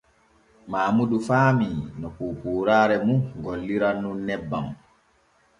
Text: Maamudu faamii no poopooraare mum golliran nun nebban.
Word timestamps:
Maamudu 0.71 1.17
faamii 1.27 1.79
no 1.99 2.07
poopooraare 2.15 2.97
mum 3.05 3.21
golliran 3.43 3.97
nun 4.01 4.17
nebban. 4.27 4.65